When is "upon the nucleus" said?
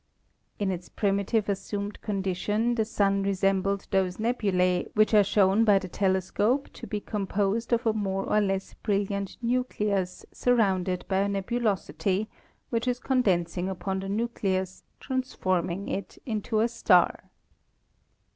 13.69-14.83